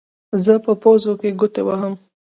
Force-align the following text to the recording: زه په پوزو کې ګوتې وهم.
زه 0.43 0.53
په 0.65 0.71
پوزو 0.81 1.13
کې 1.21 1.29
ګوتې 1.39 1.61
وهم. 1.67 1.93